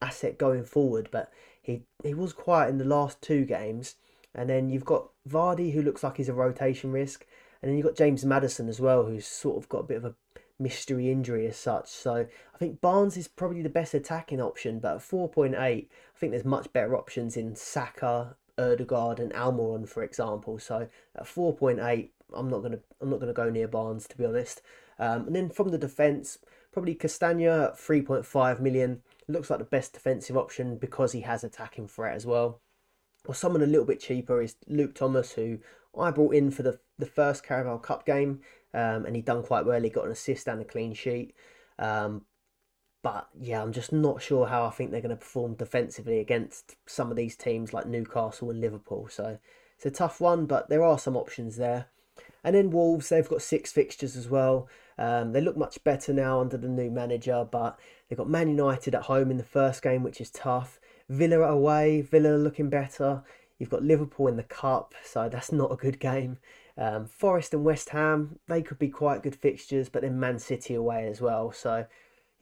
[0.00, 3.96] asset going forward, but he he was quiet in the last two games.
[4.34, 7.24] And then you've got Vardy, who looks like he's a rotation risk,
[7.62, 10.04] and then you've got James Maddison as well, who's sort of got a bit of
[10.04, 10.14] a
[10.58, 11.88] mystery injury as such.
[11.88, 16.32] So I think Barnes is probably the best attacking option, but at 4.8, I think
[16.32, 20.58] there's much better options in Saka, Odegaard, and Almiron, for example.
[20.58, 24.62] So at 4.8, I'm not gonna I'm not gonna go near Barnes to be honest.
[24.98, 26.38] Um, and then from the defence,
[26.72, 31.88] probably Castagna at 3.5 million looks like the best defensive option because he has attacking
[31.88, 32.60] threat as well.
[33.26, 35.58] Or someone a little bit cheaper is Luke Thomas, who
[35.98, 38.40] I brought in for the the first Carabao Cup game,
[38.72, 39.80] um, and he done quite well.
[39.80, 41.34] He got an assist and a clean sheet.
[41.78, 42.26] Um,
[43.04, 46.76] but yeah, I'm just not sure how I think they're going to perform defensively against
[46.86, 49.08] some of these teams like Newcastle and Liverpool.
[49.10, 49.38] So
[49.76, 51.88] it's a tough one, but there are some options there.
[52.42, 54.68] And then Wolves, they've got six fixtures as well.
[54.96, 58.94] Um, they look much better now under the new manager, but they've got Man United
[58.94, 60.80] at home in the first game, which is tough.
[61.10, 63.22] Villa away, Villa looking better.
[63.58, 66.38] You've got Liverpool in the cup, so that's not a good game.
[66.78, 70.74] Um, Forest and West Ham, they could be quite good fixtures, but then Man City
[70.74, 71.52] away as well.
[71.52, 71.86] So,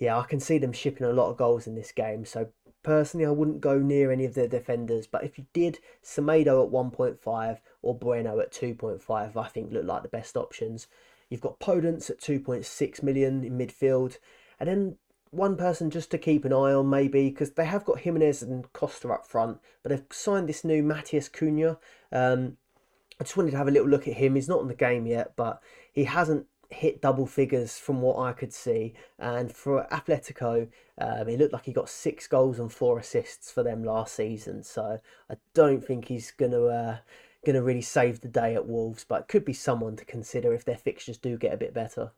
[0.03, 2.25] yeah, I can see them shipping a lot of goals in this game.
[2.25, 2.49] So,
[2.83, 5.07] personally, I wouldn't go near any of their defenders.
[5.07, 10.03] But if you did, Semedo at 1.5 or Bueno at 2.5, I think look like
[10.03, 10.88] the best options.
[11.31, 14.17] You've got Podence at 2.6 million in midfield.
[14.59, 14.97] And then
[15.31, 18.73] one person just to keep an eye on maybe because they have got Jimenez and
[18.73, 21.79] Costa up front, but they've signed this new Matheus Cunha.
[22.11, 22.57] Um,
[23.21, 24.35] I just wanted to have a little look at him.
[24.35, 25.62] He's not in the game yet, but
[25.93, 28.95] he hasn't hit double figures from what I could see.
[29.19, 33.63] And for Atletico, um, he looked like he got six goals and four assists for
[33.63, 34.63] them last season.
[34.63, 36.97] So I don't think he's gonna uh,
[37.45, 40.65] gonna really save the day at Wolves, but it could be someone to consider if
[40.65, 42.13] their fixtures do get a bit better.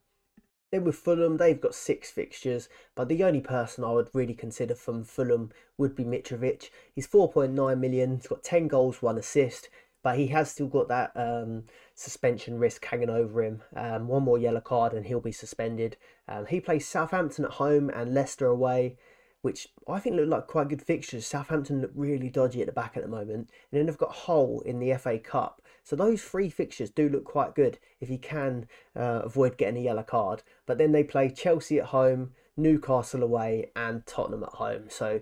[0.71, 4.75] Then with Fulham, they've got six fixtures, but the only person I would really consider
[4.75, 6.69] from Fulham would be Mitrovic.
[6.93, 9.69] He's 4.9 million, he's got 10 goals, one assist,
[10.05, 11.63] but he has still got that um,
[11.95, 13.63] suspension risk hanging over him.
[13.75, 15.97] Um, one more yellow card and he'll be suspended.
[16.27, 18.97] Um, he plays Southampton at home and Leicester away,
[19.41, 21.25] which I think look like quite good fixtures.
[21.25, 24.61] Southampton look really dodgy at the back at the moment, and then they've got Hull
[24.63, 25.63] in the FA Cup.
[25.83, 29.85] So those three fixtures do look quite good if you can uh, avoid getting a
[29.85, 30.43] yellow card.
[30.67, 34.83] But then they play Chelsea at home, Newcastle away, and Tottenham at home.
[34.87, 35.21] So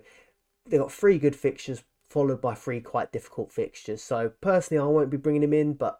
[0.68, 4.00] they've got three good fixtures followed by three quite difficult fixtures.
[4.00, 5.98] So personally, I won't be bringing him in, but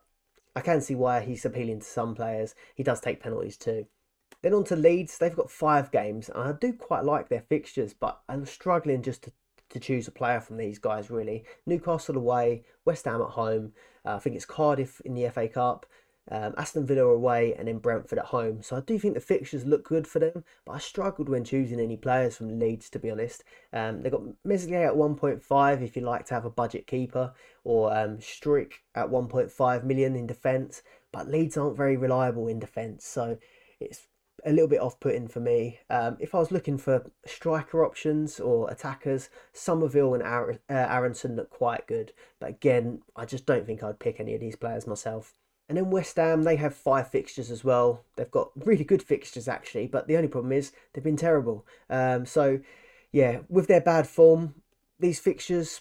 [0.54, 2.54] I can see why he's appealing to some players.
[2.76, 3.88] He does take penalties too.
[4.40, 7.94] Then on to Leeds, they've got five games, and I do quite like their fixtures,
[7.94, 9.32] but I'm struggling just to
[9.70, 11.44] to choose a player from these guys really.
[11.66, 13.72] Newcastle away, West Ham at home.
[14.06, 15.84] Uh, I think it's Cardiff in the FA Cup,
[16.30, 18.62] um, Aston Villa away, and then Brentford at home.
[18.62, 21.80] So I do think the fixtures look good for them, but I struggled when choosing
[21.80, 23.44] any players from Leeds to be honest.
[23.72, 27.32] Um, they've got Meslier at 1.5 if you like to have a budget keeper,
[27.62, 30.82] or um, Struijk at 1.5 million in defence.
[31.12, 33.38] But Leeds aren't very reliable in defence, so
[33.78, 34.06] it's
[34.44, 35.78] a little bit off putting for me.
[35.90, 41.36] Um, if I was looking for striker options or attackers, Summerville and Ar- uh, Aaronson
[41.36, 42.12] look quite good.
[42.40, 45.34] But again, I just don't think I'd pick any of these players myself.
[45.68, 48.04] And then West Ham, they have five fixtures as well.
[48.16, 51.66] They've got really good fixtures actually, but the only problem is they've been terrible.
[51.88, 52.60] Um, so,
[53.12, 54.54] yeah, with their bad form,
[55.00, 55.80] these fixtures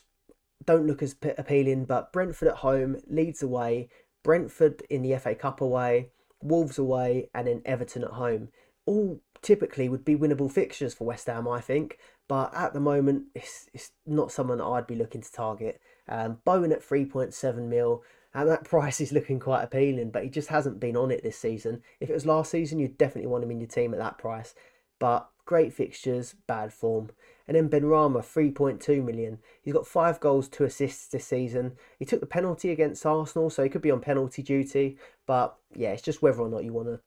[0.66, 1.86] don't look as appealing.
[1.86, 3.90] But Brentford at home, Leeds away,
[4.24, 6.10] Brentford in the FA Cup away,
[6.42, 8.50] Wolves away, and then Everton at home.
[8.86, 11.98] All typically would be winnable fixtures for West Ham, I think.
[12.28, 15.82] But at the moment, it's, it's not someone that I'd be looking to target.
[16.08, 20.50] Um, Bowen at 3.7 mil, and that price is looking quite appealing, but he just
[20.50, 21.84] hasn't been on it this season.
[22.00, 24.56] If it was last season, you'd definitely want him in your team at that price.
[25.00, 27.12] But great fixtures, bad form.
[27.48, 29.40] And then Benrahma, 3.2 million.
[29.62, 31.74] He's got five goals, two assists this season.
[32.00, 34.98] He took the penalty against Arsenal, so he could be on penalty duty.
[35.28, 37.02] But yeah, it's just whether or not you want to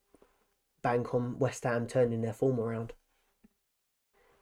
[0.82, 2.92] bank on West Ham turning their form around.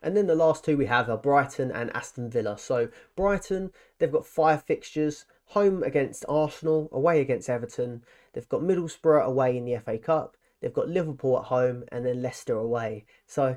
[0.02, 2.58] And then the last two we have are Brighton and Aston Villa.
[2.58, 8.02] So Brighton, they've got five fixtures home against Arsenal, away against Everton.
[8.32, 10.36] They've got Middlesbrough away in the FA Cup.
[10.60, 13.04] They've got Liverpool at home and then Leicester away.
[13.26, 13.56] So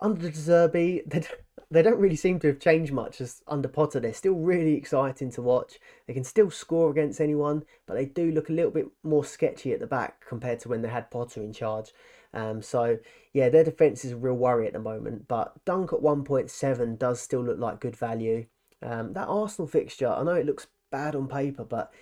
[0.00, 1.24] under De Zerbi, they,
[1.70, 4.00] they don't really seem to have changed much as under Potter.
[4.00, 5.78] They're still really exciting to watch.
[6.06, 9.72] They can still score against anyone, but they do look a little bit more sketchy
[9.72, 11.92] at the back compared to when they had Potter in charge.
[12.34, 12.98] Um, so
[13.32, 15.28] yeah, their defence is a real worry at the moment.
[15.28, 18.46] But Dunk at 1.7 does still look like good value.
[18.82, 21.92] Um, that Arsenal fixture, I know it looks bad on paper, but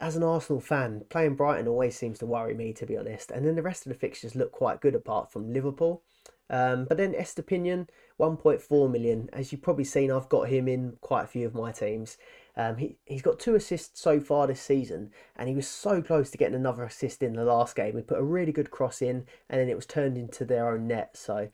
[0.00, 3.30] as an Arsenal fan, playing Brighton always seems to worry me, to be honest.
[3.30, 6.02] And then the rest of the fixtures look quite good apart from Liverpool.
[6.48, 7.88] Um, but then Estupiñán,
[8.20, 9.28] 1.4 million.
[9.32, 12.18] As you've probably seen, I've got him in quite a few of my teams.
[12.56, 16.30] Um, he, he's got two assists so far this season, and he was so close
[16.30, 17.96] to getting another assist in the last game.
[17.96, 20.86] He put a really good cross in, and then it was turned into their own
[20.86, 21.16] net.
[21.16, 21.48] So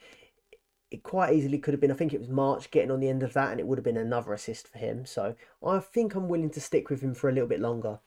[0.93, 3.23] it quite easily could have been, I think it was March getting on the end
[3.23, 5.07] of that, and it would have been another assist for him.
[5.07, 5.35] So
[5.65, 8.01] I think I'm willing to stick with him for a little bit longer.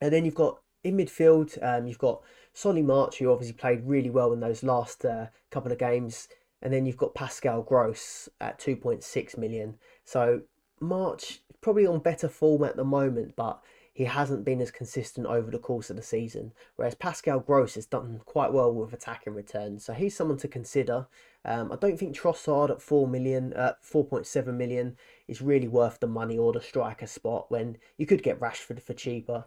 [0.00, 4.10] And then you've got in midfield, um, you've got Solly March, who obviously played really
[4.10, 6.28] well in those last uh, couple of games.
[6.60, 9.76] And then you've got Pascal Gross at 2.6 million.
[10.04, 10.42] So
[10.80, 13.62] March probably on better form at the moment, but
[13.92, 16.52] he hasn't been as consistent over the course of the season.
[16.76, 21.06] Whereas Pascal Gross has done quite well with attacking returns, so he's someone to consider.
[21.44, 24.96] Um, I don't think Trossard at four million, uh, four point seven million
[25.28, 28.94] is really worth the money or the striker spot when you could get Rashford for
[28.94, 29.44] cheaper.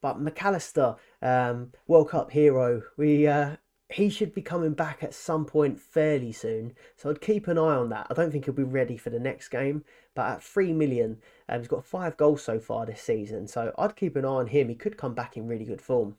[0.00, 3.56] But Mac Allister, um, World Cup hero, we uh,
[3.88, 6.74] he should be coming back at some point fairly soon.
[6.96, 8.08] So I'd keep an eye on that.
[8.10, 9.84] I don't think he'll be ready for the next game,
[10.16, 13.46] but at three million, um, he's got five goals so far this season.
[13.46, 14.68] So I'd keep an eye on him.
[14.68, 16.16] He could come back in really good form.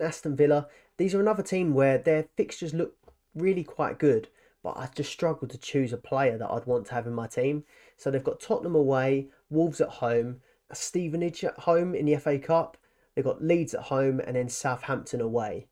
[0.00, 2.94] Aston Villa, these are another team where their fixtures look
[3.34, 4.28] really quite good,
[4.62, 7.26] but I just struggle to choose a player that I'd want to have in my
[7.26, 7.64] team.
[7.96, 10.40] So they've got Tottenham away, Wolves at home,
[10.72, 12.76] Stevenage at home in the FA Cup,
[13.18, 15.66] They've got Leeds at home and then Southampton away.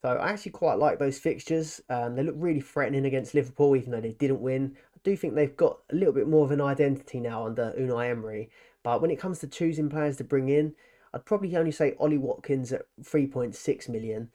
[0.00, 1.80] So I actually quite like those fixtures.
[1.90, 4.76] Um, they look really threatening against Liverpool, even though they didn't win.
[5.04, 8.50] Do think they've got a little bit more of an identity now under Unai Emery.
[8.82, 10.74] But when it comes to choosing players to bring in,
[11.12, 14.30] I'd probably only say Ollie Watkins at 3.6 million.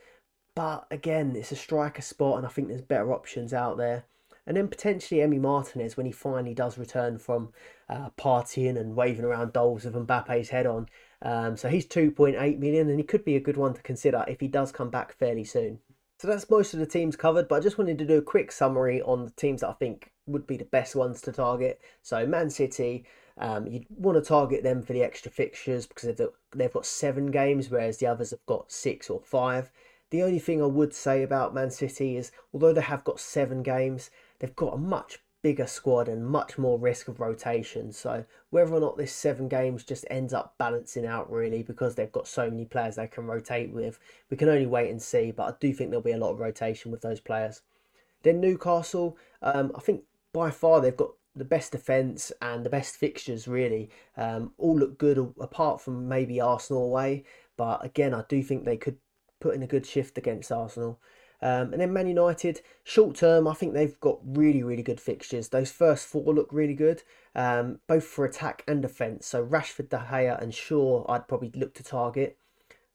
[0.55, 4.05] But again, it's a striker spot, and I think there's better options out there.
[4.47, 7.53] And then potentially Emi Martinez when he finally does return from
[7.89, 10.87] uh, partying and waving around dolls with Mbappe's head on.
[11.21, 14.39] Um, so he's 2.8 million, and he could be a good one to consider if
[14.39, 15.79] he does come back fairly soon.
[16.19, 18.51] So that's most of the teams covered, but I just wanted to do a quick
[18.51, 21.81] summary on the teams that I think would be the best ones to target.
[22.01, 23.05] So Man City,
[23.37, 27.31] um, you'd want to target them for the extra fixtures because they've, they've got seven
[27.31, 29.71] games, whereas the others have got six or five.
[30.11, 33.61] The only thing I would say about Man City is, although they have got seven
[33.61, 34.09] games,
[34.39, 37.91] they've got a much bigger squad and much more risk of rotation.
[37.91, 42.11] So whether or not this seven games just ends up balancing out really because they've
[42.11, 43.99] got so many players they can rotate with,
[44.29, 45.31] we can only wait and see.
[45.31, 47.61] But I do think there'll be a lot of rotation with those players.
[48.23, 50.03] Then Newcastle, um, I think
[50.33, 53.89] by far they've got the best defence and the best fixtures really.
[54.17, 57.23] Um, all look good apart from maybe Arsenal away.
[57.57, 58.97] But again, I do think they could
[59.39, 60.99] put in a good shift against Arsenal.
[61.41, 65.49] Um, and then Man United, short term, I think they've got really, really good fixtures.
[65.49, 67.03] Those first four look really good,
[67.33, 69.25] um, both for attack and defence.
[69.27, 72.37] So Rashford, De Gea, and Shaw, I'd probably look to target.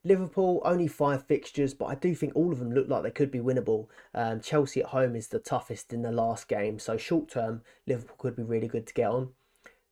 [0.05, 3.31] Liverpool, only five fixtures, but I do think all of them look like they could
[3.31, 3.87] be winnable.
[4.13, 8.15] Um, Chelsea at home is the toughest in the last game, so short term, Liverpool
[8.19, 9.29] could be really good to get on.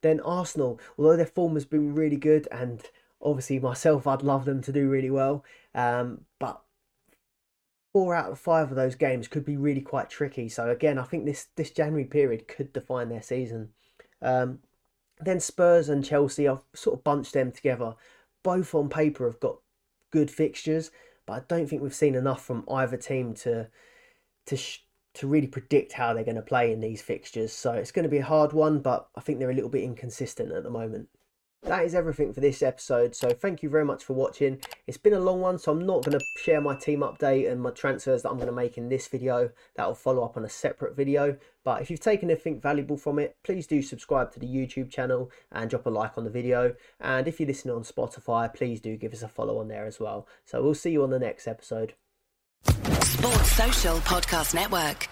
[0.02, 2.80] Then Arsenal, although their form has been really good, and
[3.20, 5.44] obviously myself, I'd love them to do really well,
[5.74, 6.60] um, but
[7.92, 10.48] four out of five of those games could be really quite tricky.
[10.48, 13.70] So again, I think this this January period could define their season.
[14.22, 14.60] Um,
[15.20, 17.94] then Spurs and Chelsea, I've sort of bunched them together.
[18.42, 19.56] Both on paper have got
[20.14, 20.92] good fixtures,
[21.26, 23.68] but I don't think we've seen enough from either team to
[24.46, 27.52] to sh- to really predict how they're going to play in these fixtures.
[27.52, 29.82] So it's going to be a hard one, but I think they're a little bit
[29.82, 31.08] inconsistent at the moment
[31.64, 33.14] that is everything for this episode.
[33.14, 34.60] So thank you very much for watching.
[34.86, 37.60] It's been a long one, so I'm not going to share my team update and
[37.60, 39.50] my transfers that I'm going to make in this video.
[39.76, 41.36] That will follow up on a separate video.
[41.64, 45.30] But if you've taken anything valuable from it, please do subscribe to the YouTube channel
[45.50, 46.74] and drop a like on the video.
[47.00, 49.98] And if you're listening on Spotify, please do give us a follow on there as
[49.98, 50.28] well.
[50.44, 51.94] So we'll see you on the next episode.
[52.66, 55.08] Sports Social Podcast Network.